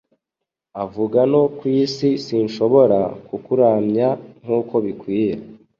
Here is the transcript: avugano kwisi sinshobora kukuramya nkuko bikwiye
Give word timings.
avugano 0.83 1.39
kwisi 1.57 2.07
sinshobora 2.25 2.99
kukuramya 3.27 4.07
nkuko 4.43 4.75
bikwiye 4.85 5.33